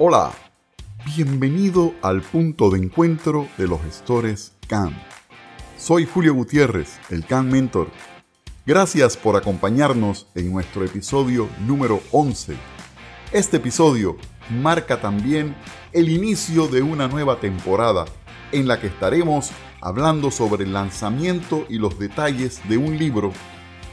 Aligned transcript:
Hola, 0.00 0.30
bienvenido 1.16 1.92
al 2.02 2.22
punto 2.22 2.70
de 2.70 2.78
encuentro 2.78 3.48
de 3.58 3.66
los 3.66 3.82
gestores 3.82 4.52
CAN. 4.68 4.96
Soy 5.76 6.06
Julio 6.06 6.34
Gutiérrez, 6.34 7.00
el 7.10 7.26
CAN 7.26 7.50
Mentor. 7.50 7.88
Gracias 8.64 9.16
por 9.16 9.34
acompañarnos 9.34 10.28
en 10.36 10.52
nuestro 10.52 10.84
episodio 10.84 11.48
número 11.66 12.00
11. 12.12 12.54
Este 13.32 13.56
episodio 13.56 14.16
marca 14.62 15.00
también 15.00 15.56
el 15.92 16.10
inicio 16.10 16.68
de 16.68 16.80
una 16.80 17.08
nueva 17.08 17.40
temporada 17.40 18.04
en 18.52 18.68
la 18.68 18.80
que 18.80 18.86
estaremos 18.86 19.50
hablando 19.80 20.30
sobre 20.30 20.62
el 20.62 20.74
lanzamiento 20.74 21.66
y 21.68 21.78
los 21.78 21.98
detalles 21.98 22.60
de 22.68 22.76
un 22.76 22.96
libro 22.96 23.32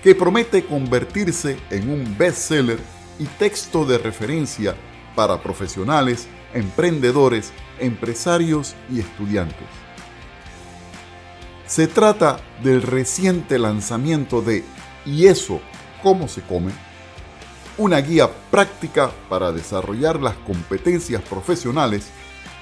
que 0.03 0.13
promete 0.13 0.65
convertirse 0.65 1.57
en 1.71 1.89
un 1.89 2.15
bestseller 2.15 2.77
y 3.17 3.25
texto 3.25 3.85
de 3.85 3.97
referencia 3.97 4.75
para 5.15 5.41
profesionales, 5.41 6.27
emprendedores, 6.53 7.51
empresarios 7.79 8.75
y 8.91 8.99
estudiantes. 8.99 9.67
Se 11.65 11.87
trata 11.87 12.39
del 12.63 12.81
reciente 12.81 13.57
lanzamiento 13.57 14.41
de 14.41 14.63
¿Y 15.05 15.27
eso 15.27 15.61
cómo 16.01 16.27
se 16.27 16.41
come? 16.41 16.71
Una 17.77 17.99
guía 17.99 18.29
práctica 18.49 19.11
para 19.29 19.51
desarrollar 19.51 20.21
las 20.21 20.35
competencias 20.35 21.21
profesionales 21.23 22.09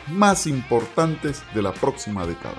más 0.07 0.47
importantes 0.47 1.43
de 1.53 1.61
la 1.61 1.73
próxima 1.73 2.25
década. 2.25 2.57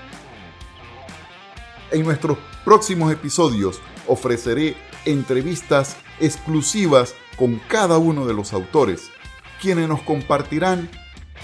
En 1.90 2.04
nuestros 2.04 2.38
próximos 2.64 3.12
episodios 3.12 3.80
ofreceré 4.06 4.76
entrevistas 5.04 5.96
exclusivas 6.20 7.14
con 7.36 7.60
cada 7.68 7.98
uno 7.98 8.26
de 8.26 8.34
los 8.34 8.52
autores 8.52 9.10
quienes 9.60 9.88
nos 9.88 10.02
compartirán 10.02 10.88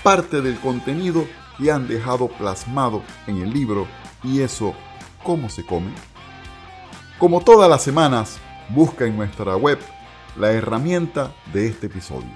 parte 0.03 0.41
del 0.41 0.58
contenido 0.58 1.27
que 1.58 1.70
han 1.70 1.89
dejado 1.89 2.28
plasmado 2.28 3.02
en 3.27 3.39
el 3.39 3.52
libro 3.52 3.86
y 4.22 4.41
eso, 4.41 4.75
¿cómo 5.22 5.48
se 5.48 5.64
come? 5.64 5.91
Como 7.19 7.42
todas 7.42 7.69
las 7.69 7.83
semanas, 7.83 8.39
busca 8.70 9.06
en 9.06 9.17
nuestra 9.17 9.56
web 9.56 9.78
la 10.39 10.52
herramienta 10.52 11.34
de 11.52 11.67
este 11.67 11.86
episodio, 11.86 12.30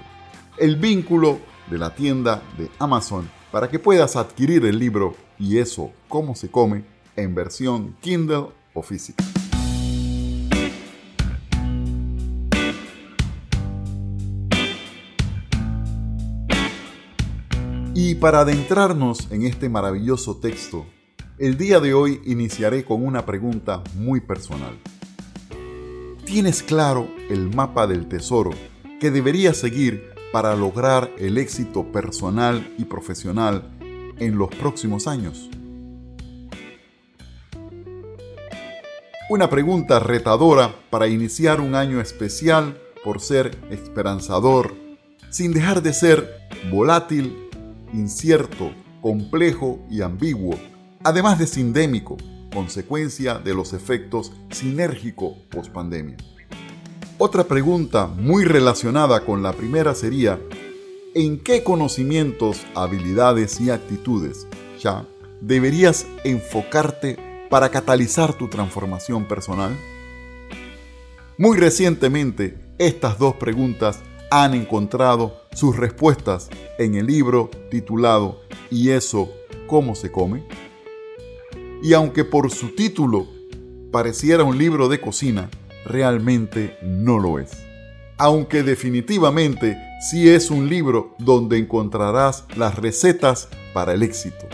el 0.57 0.75
vínculo 0.75 1.39
de 1.67 1.77
la 1.77 1.95
tienda 1.95 2.41
de 2.57 2.69
Amazon 2.79 3.29
para 3.51 3.69
que 3.69 3.79
puedas 3.79 4.15
adquirir 4.15 4.65
el 4.65 4.77
libro 4.77 5.15
y 5.39 5.57
eso, 5.57 5.91
¿cómo 6.07 6.35
se 6.35 6.51
come? 6.51 6.95
en 7.15 7.33
versión 7.33 7.95
Kindle 8.01 8.47
o 8.73 8.81
física. 8.81 9.23
Y 17.97 18.15
para 18.15 18.41
adentrarnos 18.41 19.31
en 19.31 19.43
este 19.43 19.69
maravilloso 19.69 20.35
texto, 20.35 20.85
el 21.37 21.57
día 21.57 21.79
de 21.79 21.93
hoy 21.93 22.19
iniciaré 22.25 22.83
con 22.83 23.05
una 23.05 23.25
pregunta 23.25 23.85
muy 23.95 24.19
personal. 24.19 24.77
¿Tienes 26.25 26.61
claro 26.61 27.07
el 27.29 27.55
mapa 27.55 27.87
del 27.87 28.09
tesoro 28.09 28.51
que 28.99 29.11
deberías 29.11 29.55
seguir 29.55 30.09
para 30.33 30.57
lograr 30.57 31.09
el 31.17 31.37
éxito 31.37 31.89
personal 31.93 32.69
y 32.77 32.83
profesional 32.83 33.71
en 34.19 34.37
los 34.37 34.49
próximos 34.49 35.07
años? 35.07 35.49
Una 39.29 39.49
pregunta 39.49 39.99
retadora 39.99 40.75
para 40.89 41.07
iniciar 41.07 41.61
un 41.61 41.75
año 41.75 42.01
especial 42.01 42.77
por 43.05 43.21
ser 43.21 43.57
esperanzador, 43.69 44.75
sin 45.29 45.53
dejar 45.53 45.81
de 45.81 45.93
ser 45.93 46.41
volátil 46.69 47.44
incierto, 47.95 48.71
complejo 49.01 49.79
y 49.89 50.01
ambiguo, 50.01 50.55
además 51.03 51.39
de 51.39 51.47
sindémico, 51.47 52.17
consecuencia 52.53 53.35
de 53.35 53.53
los 53.53 53.73
efectos 53.73 54.31
sinérgico 54.51 55.35
post-pandemia. 55.49 56.17
Otra 57.17 57.45
pregunta 57.45 58.07
muy 58.07 58.43
relacionada 58.43 59.21
con 59.21 59.41
la 59.41 59.53
primera 59.53 59.95
sería, 59.95 60.39
¿en 61.13 61.39
qué 61.39 61.63
conocimientos, 61.63 62.61
habilidades 62.75 63.59
y 63.61 63.69
actitudes 63.69 64.47
ya 64.79 65.05
deberías 65.41 66.05
enfocarte 66.23 67.17
para 67.49 67.69
catalizar 67.69 68.33
tu 68.33 68.49
transformación 68.49 69.25
personal? 69.25 69.75
Muy 71.37 71.57
recientemente, 71.57 72.57
estas 72.77 73.17
dos 73.17 73.35
preguntas 73.35 73.99
han 74.43 74.53
encontrado 74.53 75.43
sus 75.53 75.77
respuestas 75.77 76.49
en 76.77 76.95
el 76.95 77.07
libro 77.07 77.49
titulado 77.71 78.41
¿Y 78.69 78.89
eso 78.89 79.29
cómo 79.65 79.95
se 79.95 80.11
come? 80.11 80.43
Y 81.81 81.93
aunque 81.93 82.25
por 82.25 82.51
su 82.51 82.75
título 82.75 83.27
pareciera 83.91 84.43
un 84.43 84.57
libro 84.57 84.89
de 84.89 84.99
cocina, 84.99 85.49
realmente 85.85 86.77
no 86.83 87.17
lo 87.17 87.39
es. 87.39 87.51
Aunque 88.17 88.63
definitivamente 88.63 89.77
sí 90.09 90.27
es 90.27 90.51
un 90.51 90.67
libro 90.67 91.15
donde 91.17 91.57
encontrarás 91.57 92.45
las 92.57 92.75
recetas 92.75 93.47
para 93.73 93.93
el 93.93 94.03
éxito. 94.03 94.47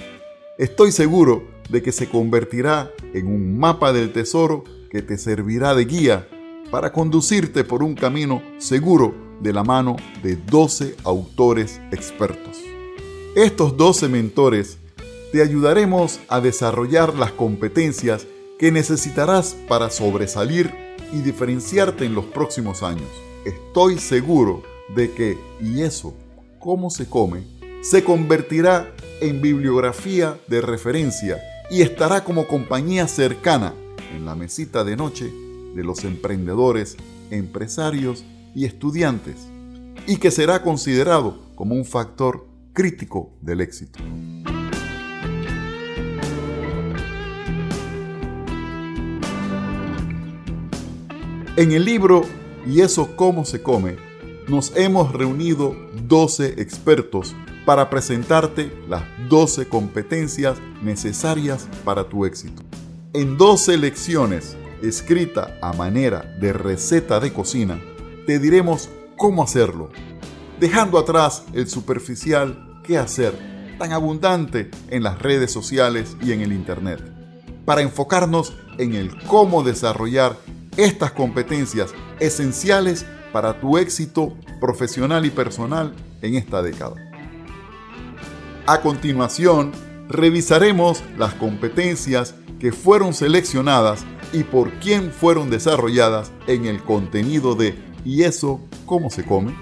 Estoy 0.60 0.92
seguro 0.92 1.44
de 1.70 1.82
que 1.82 1.92
se 1.92 2.08
convertirá 2.08 2.92
en 3.16 3.26
un 3.26 3.58
mapa 3.58 3.94
del 3.94 4.14
tesoro 4.14 4.64
que 4.92 5.02
te 5.02 5.18
servirá 5.18 5.74
de 5.74 5.86
guía 5.86 6.28
para 6.70 6.94
conducirte 6.94 7.64
por 7.64 7.82
un 7.82 7.96
camino 7.96 8.44
seguro 8.60 9.31
de 9.42 9.54
la 9.54 9.64
mano 9.64 9.96
de 10.24 10.36
12 10.36 10.96
autores 11.04 11.82
expertos. 11.92 12.58
Estos 13.36 13.78
12 13.78 14.10
mentores 14.10 14.78
te 15.32 15.42
ayudaremos 15.42 16.20
a 16.28 16.42
desarrollar 16.42 17.16
las 17.16 17.32
competencias 17.32 18.28
que 18.60 18.72
necesitarás 18.72 19.56
para 19.68 19.90
sobresalir 19.90 20.72
y 21.14 21.22
diferenciarte 21.22 22.06
en 22.06 22.14
los 22.14 22.26
próximos 22.26 22.84
años. 22.84 23.10
Estoy 23.46 23.98
seguro 23.98 24.64
de 24.96 25.12
que, 25.12 25.38
y 25.62 25.82
eso, 25.82 26.14
cómo 26.60 26.90
se 26.90 27.08
come, 27.08 27.44
se 27.82 28.04
convertirá 28.04 28.94
en 29.22 29.42
bibliografía 29.42 30.40
de 30.48 30.62
referencia 30.62 31.42
y 31.70 31.82
estará 31.82 32.24
como 32.24 32.48
compañía 32.48 33.08
cercana 33.08 33.74
en 34.16 34.26
la 34.26 34.36
mesita 34.36 34.84
de 34.84 34.98
noche 34.98 35.32
de 35.74 35.84
los 35.84 36.04
emprendedores, 36.04 36.98
empresarios 37.30 38.26
y 38.54 38.66
estudiantes, 38.66 39.38
y 40.08 40.18
que 40.18 40.32
será 40.32 40.62
considerado 40.62 41.38
como 41.56 41.76
un 41.76 41.86
factor 41.86 42.48
crítico 42.74 43.34
del 43.42 43.62
éxito. 43.62 44.00
En 51.58 51.72
el 51.72 51.86
libro 51.86 52.24
¿Y 52.66 52.82
eso 52.82 53.16
cómo 53.16 53.44
se 53.46 53.62
come? 53.62 53.98
nos 54.48 54.76
hemos 54.76 55.14
reunido 55.14 55.76
12 56.08 56.62
expertos 56.62 57.36
para 57.66 57.90
presentarte 57.90 58.72
las 58.90 59.04
12 59.30 59.68
competencias 59.68 60.58
necesarias 60.82 61.70
para 61.86 62.10
tu 62.10 62.26
éxito. 62.26 62.62
En 63.14 63.38
12 63.38 63.78
lecciones, 63.78 64.58
escrita 64.82 65.58
a 65.62 65.74
manera 65.74 66.36
de 66.42 66.52
receta 66.54 67.20
de 67.20 67.32
cocina, 67.32 67.82
te 68.26 68.40
diremos 68.40 68.90
cómo 69.18 69.44
hacerlo, 69.44 69.90
dejando 70.60 70.98
atrás 70.98 71.44
el 71.54 71.68
superficial 71.68 72.82
qué 72.84 72.98
hacer, 72.98 73.38
tan 73.78 73.94
abundante 73.94 74.70
en 74.90 75.04
las 75.04 75.20
redes 75.20 75.52
sociales 75.52 76.16
y 76.22 76.32
en 76.32 76.42
el 76.42 76.54
Internet, 76.54 77.02
para 77.66 77.82
enfocarnos 77.82 78.54
en 78.78 78.94
el 78.94 79.18
cómo 79.26 79.64
desarrollar 79.64 80.38
estas 80.78 81.12
competencias 81.12 81.94
esenciales 82.20 83.06
para 83.32 83.60
tu 83.60 83.78
éxito 83.78 84.36
profesional 84.60 85.26
y 85.26 85.30
personal 85.30 85.94
en 86.22 86.36
esta 86.36 86.62
década. 86.62 86.96
A 88.68 88.82
continuación, 88.82 89.72
revisaremos 90.08 91.04
las 91.18 91.34
competencias 91.34 92.36
que 92.60 92.72
fueron 92.72 93.14
seleccionadas 93.14 94.06
y 94.34 94.44
por 94.44 94.72
quién 94.74 95.12
fueron 95.12 95.50
desarrolladas 95.50 96.32
en 96.48 96.66
el 96.66 96.84
contenido 96.84 97.56
de 97.56 97.76
¿Y 98.04 98.24
eso 98.24 98.60
cómo 98.86 99.10
se 99.10 99.24
come? 99.24 99.54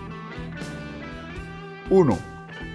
1. 1.89 2.17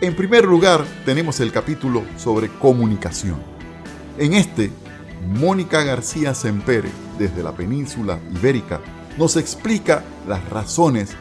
En 0.00 0.16
primer 0.16 0.44
lugar, 0.44 0.84
tenemos 1.04 1.40
el 1.40 1.52
capítulo 1.52 2.02
sobre 2.16 2.48
comunicación. 2.48 3.38
En 4.18 4.34
este, 4.34 4.70
Mónica 5.26 5.82
García 5.82 6.34
Sempere, 6.34 6.90
desde 7.18 7.42
la 7.42 7.52
península 7.52 8.18
ibérica, 8.34 8.80
nos 9.16 9.36
explica 9.36 10.02
las 10.28 10.46
razones 10.50 11.12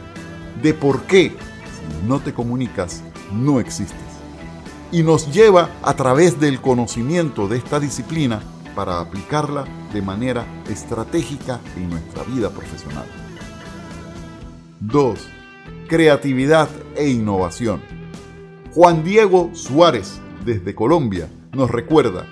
de 0.62 0.74
por 0.74 1.02
qué 1.02 1.30
si 1.30 2.06
no 2.06 2.20
te 2.20 2.34
comunicas, 2.34 3.02
no 3.32 3.60
existes. 3.60 3.96
Y 4.92 5.02
nos 5.02 5.32
lleva 5.32 5.70
a 5.82 5.94
través 5.94 6.38
del 6.38 6.60
conocimiento 6.60 7.48
de 7.48 7.58
esta 7.58 7.80
disciplina 7.80 8.42
para 8.74 9.00
aplicarla 9.00 9.64
de 9.92 10.02
manera 10.02 10.44
estratégica 10.68 11.60
en 11.76 11.90
nuestra 11.90 12.22
vida 12.24 12.50
profesional. 12.50 13.06
2. 14.86 15.18
Creatividad 15.88 16.68
e 16.94 17.08
innovación. 17.08 17.80
Juan 18.74 19.02
Diego 19.02 19.50
Suárez, 19.54 20.20
desde 20.44 20.74
Colombia, 20.74 21.30
nos 21.52 21.70
recuerda, 21.70 22.26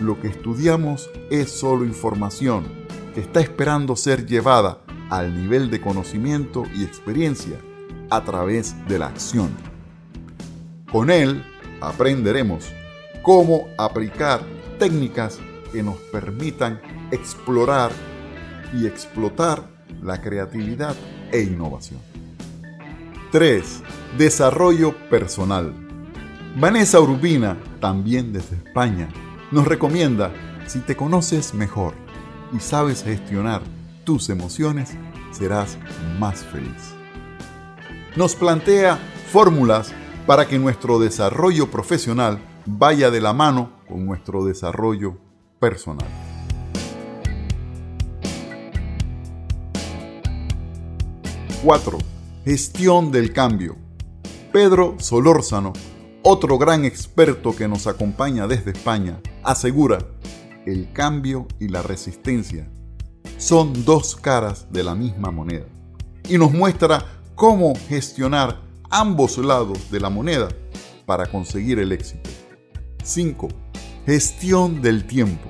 lo 0.00 0.18
que 0.18 0.28
estudiamos 0.28 1.10
es 1.30 1.50
solo 1.50 1.84
información 1.84 2.64
que 3.14 3.20
está 3.20 3.40
esperando 3.40 3.94
ser 3.94 4.24
llevada 4.24 4.78
al 5.10 5.34
nivel 5.34 5.70
de 5.70 5.82
conocimiento 5.82 6.64
y 6.74 6.84
experiencia 6.84 7.58
a 8.08 8.24
través 8.24 8.74
de 8.88 8.98
la 8.98 9.08
acción. 9.08 9.50
Con 10.90 11.10
él 11.10 11.44
aprenderemos 11.82 12.72
cómo 13.22 13.68
aplicar 13.76 14.40
técnicas 14.78 15.40
que 15.72 15.82
nos 15.82 15.96
permitan 16.10 16.80
explorar 17.10 17.90
y 18.72 18.86
explotar 18.86 19.68
la 20.02 20.22
creatividad 20.22 20.96
e 21.32 21.42
innovación. 21.42 22.00
3. 23.32 23.82
Desarrollo 24.16 24.94
personal. 25.08 25.74
Vanessa 26.56 27.00
Urbina, 27.00 27.56
también 27.80 28.32
desde 28.32 28.56
España, 28.56 29.08
nos 29.50 29.66
recomienda, 29.66 30.32
si 30.66 30.80
te 30.80 30.96
conoces 30.96 31.54
mejor 31.54 31.94
y 32.52 32.60
sabes 32.60 33.04
gestionar 33.04 33.62
tus 34.04 34.30
emociones, 34.30 34.94
serás 35.30 35.78
más 36.18 36.44
feliz. 36.44 36.94
Nos 38.16 38.34
plantea 38.34 38.98
fórmulas 39.30 39.92
para 40.26 40.46
que 40.46 40.58
nuestro 40.58 40.98
desarrollo 40.98 41.70
profesional 41.70 42.38
vaya 42.66 43.10
de 43.10 43.20
la 43.20 43.32
mano 43.32 43.70
con 43.88 44.04
nuestro 44.04 44.44
desarrollo 44.44 45.16
personal. 45.60 46.27
Cuatro, 51.68 51.98
Gestión 52.46 53.12
del 53.12 53.34
cambio. 53.34 53.76
Pedro 54.54 54.96
Solórzano, 54.98 55.74
otro 56.22 56.56
gran 56.56 56.86
experto 56.86 57.54
que 57.54 57.68
nos 57.68 57.86
acompaña 57.86 58.46
desde 58.46 58.70
España, 58.70 59.20
asegura, 59.42 59.98
el 60.64 60.90
cambio 60.94 61.46
y 61.60 61.68
la 61.68 61.82
resistencia 61.82 62.70
son 63.36 63.84
dos 63.84 64.16
caras 64.16 64.72
de 64.72 64.82
la 64.82 64.94
misma 64.94 65.30
moneda 65.30 65.66
y 66.26 66.38
nos 66.38 66.52
muestra 66.52 67.04
cómo 67.34 67.74
gestionar 67.86 68.62
ambos 68.88 69.36
lados 69.36 69.90
de 69.90 70.00
la 70.00 70.08
moneda 70.08 70.48
para 71.04 71.26
conseguir 71.26 71.80
el 71.80 71.92
éxito. 71.92 72.30
5. 73.02 73.46
Gestión 74.06 74.80
del 74.80 75.06
tiempo. 75.06 75.48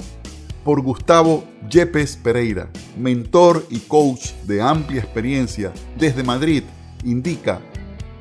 Por 0.64 0.82
Gustavo 0.82 1.44
Yepes 1.68 2.16
Pereira, 2.16 2.70
mentor 2.96 3.66
y 3.68 3.80
coach 3.80 4.32
de 4.46 4.62
amplia 4.62 5.00
experiencia 5.00 5.72
desde 5.98 6.22
Madrid, 6.22 6.62
indica 7.04 7.60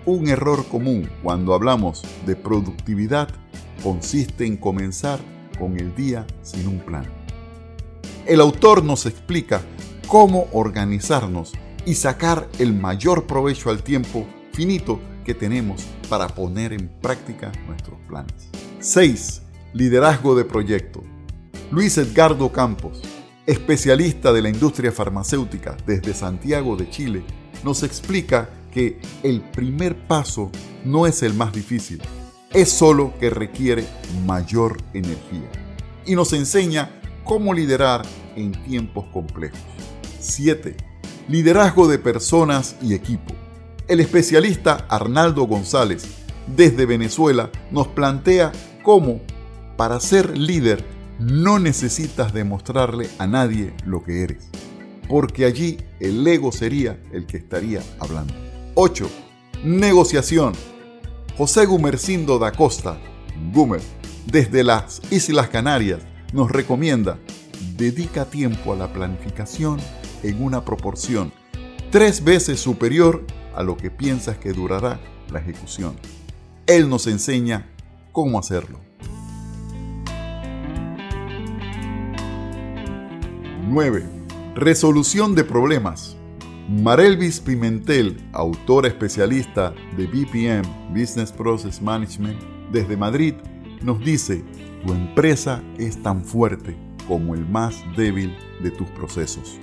un 0.06 0.28
error 0.28 0.66
común 0.68 1.10
cuando 1.24 1.54
hablamos 1.54 2.02
de 2.26 2.36
productividad 2.36 3.30
consiste 3.84 4.46
en 4.46 4.58
comenzar 4.58 5.20
con 5.58 5.80
el 5.80 5.96
día 5.96 6.26
sin 6.42 6.68
un 6.68 6.80
plan. 6.80 7.06
El 8.26 8.42
autor 8.42 8.84
nos 8.84 9.06
explica 9.06 9.62
cómo 10.08 10.48
organizarnos 10.52 11.54
y 11.86 11.96
sacar 11.96 12.50
el 12.60 12.74
mayor 12.74 13.28
provecho 13.28 13.70
al 13.70 13.84
tiempo 13.84 14.26
finito 14.52 15.00
que 15.24 15.34
tenemos 15.34 15.86
para 16.10 16.28
poner 16.28 16.74
en 16.74 16.90
práctica 17.02 17.52
nuestros 17.68 18.00
planes. 18.08 18.50
6. 18.80 19.42
Liderazgo 19.74 20.36
de 20.36 20.46
proyecto. 20.46 21.04
Luis 21.72 21.98
Edgardo 21.98 22.52
Campos, 22.52 23.02
especialista 23.48 24.34
de 24.34 24.42
la 24.42 24.50
industria 24.50 24.92
farmacéutica 24.92 25.78
desde 25.86 26.14
Santiago 26.14 26.76
de 26.76 26.90
Chile, 26.90 27.24
nos 27.64 27.82
explica 27.82 28.50
que 28.72 29.00
el 29.24 29.42
primer 29.42 29.96
paso 30.06 30.52
no 30.84 31.08
es 31.08 31.24
el 31.24 31.34
más 31.34 31.54
difícil, 31.54 32.02
es 32.54 32.70
solo 32.70 33.14
que 33.20 33.30
requiere 33.30 33.86
mayor 34.26 34.78
energía. 34.94 35.50
Y 36.06 36.16
nos 36.16 36.34
enseña 36.34 36.92
cómo 37.24 37.54
liderar 37.54 38.04
en 38.36 38.52
tiempos 38.64 39.06
complejos. 39.14 39.60
7. 40.20 40.76
Liderazgo 41.30 41.88
de 41.88 42.00
personas 42.00 42.76
y 42.82 42.94
equipo. 42.94 43.34
El 43.88 44.02
especialista 44.02 44.86
Arnaldo 44.90 45.44
González, 45.44 46.06
desde 46.54 46.86
Venezuela, 46.86 47.50
nos 47.72 47.88
plantea 47.88 48.52
cómo 48.84 49.22
para 49.78 50.02
ser 50.02 50.38
líder 50.38 50.97
no 51.20 51.60
necesitas 51.60 52.34
demostrarle 52.34 53.10
a 53.18 53.28
nadie 53.28 53.74
lo 53.86 54.04
que 54.04 54.24
eres, 54.24 54.50
porque 55.08 55.46
allí 55.46 55.78
el 56.00 56.26
ego 56.26 56.52
sería 56.52 57.02
el 57.12 57.26
que 57.26 57.38
estaría 57.38 57.82
hablando. 58.00 58.34
8. 58.76 59.10
Negociación. 59.64 60.54
José 61.38 61.66
Gumercindo 61.66 62.40
da 62.40 62.52
Costa, 62.52 63.00
Gumer, 63.54 63.82
desde 64.26 64.64
las 64.64 65.02
Islas 65.12 65.50
Canarias, 65.50 66.02
nos 66.34 66.52
recomienda 66.52 67.20
dedica 67.78 68.26
tiempo 68.26 68.74
a 68.74 68.76
la 68.76 68.92
planificación 68.92 69.80
en 70.24 70.44
una 70.44 70.66
proporción 70.66 71.32
tres 71.92 72.24
veces 72.24 72.60
superior 72.60 73.26
a 73.56 73.64
lo 73.64 73.78
que 73.78 73.90
piensas 73.92 74.38
que 74.38 74.52
durará 74.52 75.00
la 75.32 75.40
ejecución. 75.40 75.96
Él 76.66 76.90
nos 76.90 77.08
enseña 77.08 77.70
cómo 78.12 78.40
hacerlo. 78.40 78.87
9. 83.78 84.04
Resolución 84.56 85.36
de 85.36 85.44
problemas. 85.44 86.18
Marelvis 86.68 87.40
Pimentel, 87.40 88.18
autora 88.34 88.88
especialista 88.88 89.72
de 89.96 90.08
BPM, 90.08 90.64
Business 90.90 91.32
Process 91.32 91.80
Management, 91.80 92.42
desde 92.72 92.98
Madrid, 92.98 93.36
nos 93.84 94.00
dice, 94.00 94.44
tu 94.84 94.94
empresa 94.94 95.62
es 95.78 96.02
tan 96.02 96.26
fuerte 96.26 96.76
como 97.08 97.36
el 97.36 97.48
más 97.48 97.84
débil 97.96 98.36
de 98.64 98.72
tus 98.72 98.88
procesos. 98.90 99.60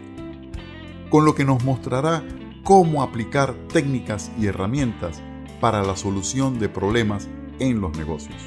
Con 1.10 1.24
lo 1.24 1.34
que 1.34 1.44
nos 1.44 1.64
mostrará 1.64 2.22
cómo 2.62 3.02
aplicar 3.02 3.52
técnicas 3.72 4.30
y 4.38 4.46
herramientas 4.46 5.20
para 5.60 5.82
la 5.82 5.96
solución 5.96 6.60
de 6.60 6.68
problemas 6.68 7.26
en 7.58 7.80
los 7.80 7.98
negocios. 7.98 8.40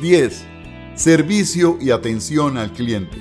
10. 0.00 0.46
Servicio 0.94 1.76
y 1.82 1.90
atención 1.90 2.56
al 2.56 2.72
cliente. 2.72 3.18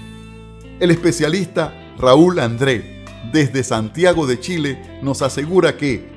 El 0.79 0.91
especialista 0.91 1.73
Raúl 1.97 2.39
André, 2.39 3.03
desde 3.33 3.65
Santiago 3.65 4.25
de 4.25 4.39
Chile, 4.39 4.99
nos 5.03 5.21
asegura 5.21 5.75
que 5.75 6.07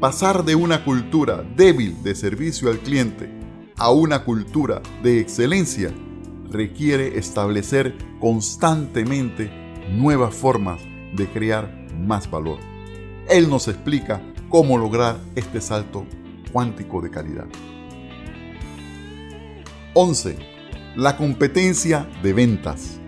pasar 0.00 0.46
de 0.46 0.54
una 0.54 0.82
cultura 0.82 1.44
débil 1.56 2.02
de 2.02 2.14
servicio 2.14 2.70
al 2.70 2.78
cliente 2.78 3.28
a 3.76 3.90
una 3.90 4.24
cultura 4.24 4.80
de 5.02 5.20
excelencia 5.20 5.92
requiere 6.50 7.18
establecer 7.18 7.98
constantemente 8.18 9.50
nuevas 9.90 10.34
formas 10.34 10.80
de 11.14 11.28
crear 11.28 11.86
más 11.98 12.30
valor. 12.30 12.60
Él 13.28 13.50
nos 13.50 13.68
explica 13.68 14.22
cómo 14.48 14.78
lograr 14.78 15.18
este 15.34 15.60
salto 15.60 16.06
cuántico 16.50 17.02
de 17.02 17.10
calidad. 17.10 17.46
11. 19.92 20.38
La 20.96 21.18
competencia 21.18 22.08
de 22.22 22.32
ventas 22.32 22.98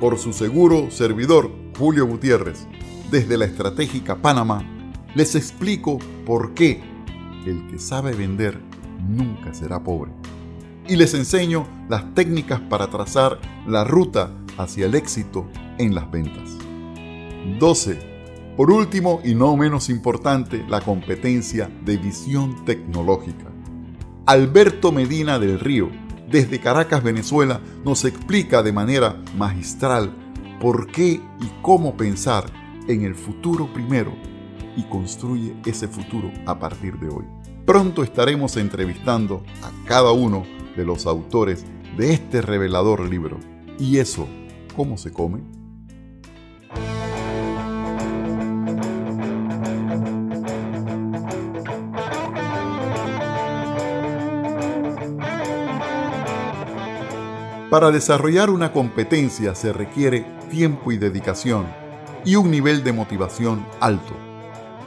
por 0.00 0.18
su 0.18 0.32
seguro 0.32 0.90
servidor 0.90 1.50
Julio 1.78 2.06
Gutiérrez 2.06 2.66
desde 3.10 3.36
la 3.36 3.44
estratégica 3.44 4.16
Panamá, 4.16 4.62
les 5.14 5.34
explico 5.34 5.98
por 6.26 6.54
qué 6.54 6.82
el 7.46 7.66
que 7.68 7.78
sabe 7.78 8.12
vender 8.12 8.60
nunca 9.08 9.54
será 9.54 9.82
pobre. 9.82 10.12
Y 10.88 10.96
les 10.96 11.14
enseño 11.14 11.66
las 11.88 12.14
técnicas 12.14 12.60
para 12.60 12.88
trazar 12.88 13.38
la 13.66 13.84
ruta 13.84 14.30
hacia 14.58 14.86
el 14.86 14.94
éxito 14.94 15.46
en 15.78 15.94
las 15.94 16.10
ventas. 16.10 16.50
12. 17.58 18.54
Por 18.56 18.70
último 18.70 19.20
y 19.24 19.34
no 19.34 19.56
menos 19.56 19.88
importante, 19.90 20.64
la 20.68 20.80
competencia 20.80 21.70
de 21.84 21.96
visión 21.96 22.64
tecnológica. 22.64 23.50
Alberto 24.26 24.92
Medina 24.92 25.38
del 25.38 25.60
Río 25.60 25.90
desde 26.34 26.58
Caracas, 26.58 27.04
Venezuela, 27.04 27.60
nos 27.84 28.04
explica 28.04 28.64
de 28.64 28.72
manera 28.72 29.22
magistral 29.36 30.12
por 30.60 30.88
qué 30.88 31.12
y 31.12 31.50
cómo 31.62 31.96
pensar 31.96 32.46
en 32.88 33.04
el 33.04 33.14
futuro 33.14 33.72
primero 33.72 34.12
y 34.76 34.82
construye 34.82 35.54
ese 35.64 35.86
futuro 35.86 36.32
a 36.44 36.58
partir 36.58 36.98
de 36.98 37.08
hoy. 37.08 37.24
Pronto 37.64 38.02
estaremos 38.02 38.56
entrevistando 38.56 39.44
a 39.62 39.70
cada 39.86 40.10
uno 40.10 40.42
de 40.76 40.84
los 40.84 41.06
autores 41.06 41.64
de 41.96 42.14
este 42.14 42.42
revelador 42.42 43.08
libro. 43.08 43.38
¿Y 43.78 43.98
eso 43.98 44.26
cómo 44.74 44.98
se 44.98 45.12
come? 45.12 45.53
Para 57.74 57.90
desarrollar 57.90 58.50
una 58.50 58.70
competencia 58.70 59.56
se 59.56 59.72
requiere 59.72 60.24
tiempo 60.48 60.92
y 60.92 60.96
dedicación 60.96 61.66
y 62.24 62.36
un 62.36 62.48
nivel 62.48 62.84
de 62.84 62.92
motivación 62.92 63.66
alto. 63.80 64.14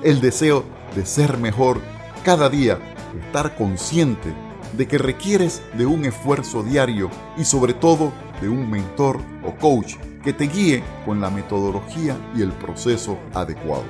El 0.03 0.21
deseo 0.21 0.63
de 0.95 1.05
ser 1.05 1.37
mejor 1.37 1.81
cada 2.23 2.49
día 2.49 2.79
estar 3.25 3.57
consciente 3.57 4.33
de 4.71 4.87
que 4.87 4.97
requieres 4.97 5.61
de 5.77 5.85
un 5.85 6.05
esfuerzo 6.05 6.63
diario 6.63 7.09
y 7.35 7.43
sobre 7.43 7.73
todo 7.73 8.13
de 8.39 8.47
un 8.47 8.71
mentor 8.71 9.19
o 9.45 9.53
coach 9.55 9.95
que 10.23 10.31
te 10.31 10.45
guíe 10.45 10.81
con 11.05 11.19
la 11.19 11.29
metodología 11.29 12.15
y 12.37 12.41
el 12.41 12.53
proceso 12.53 13.17
adecuado. 13.33 13.83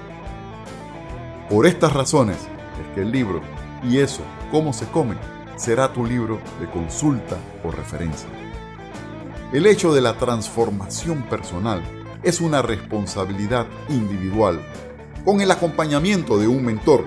Por 1.51 1.67
estas 1.67 1.93
razones 1.93 2.37
es 2.37 2.95
que 2.95 3.01
el 3.01 3.11
libro 3.11 3.43
Y 3.83 3.99
eso, 3.99 4.23
cómo 4.49 4.73
se 4.73 4.87
come, 4.87 5.13
será 5.55 5.93
tu 5.93 6.03
libro 6.03 6.39
de 6.59 6.67
consulta 6.67 7.37
o 7.63 7.69
referencia. 7.69 8.46
El 9.53 9.65
hecho 9.65 9.93
de 9.93 10.01
la 10.01 10.17
transformación 10.17 11.23
personal 11.29 11.81
es 12.21 12.41
una 12.41 12.61
responsabilidad 12.61 13.65
individual, 13.87 14.59
con 15.23 15.39
el 15.39 15.49
acompañamiento 15.49 16.37
de 16.37 16.49
un 16.49 16.65
mentor 16.65 17.05